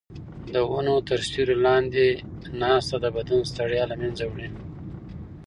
د 0.53 0.55
ونو 0.71 0.95
تر 1.09 1.19
سیوري 1.29 1.57
لاندې 1.67 2.05
ناسته 2.61 2.95
د 3.01 3.05
بدن 3.15 3.39
ستړیا 3.51 3.83
له 3.91 3.95
منځه 4.01 4.23
وړي. 4.31 4.49